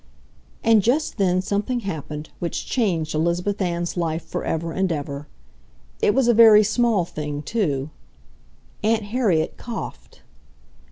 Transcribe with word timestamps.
And 0.63 0.81
just 0.81 1.17
then 1.19 1.43
something 1.43 1.81
happened 1.81 2.31
which 2.39 2.65
changed 2.65 3.13
Elizabeth 3.13 3.61
Ann's 3.61 3.95
life 3.95 4.25
forever 4.25 4.71
and 4.71 4.91
ever. 4.91 5.27
It 6.01 6.15
was 6.15 6.27
a 6.27 6.33
very 6.33 6.63
small 6.63 7.05
thing, 7.05 7.43
too. 7.43 7.91
Aunt 8.83 9.03
Harriet 9.03 9.57
coughed. 9.57 10.23